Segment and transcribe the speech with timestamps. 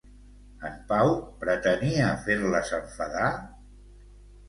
[0.69, 1.11] En Pau
[1.45, 3.33] pretenia fer-les enfadar?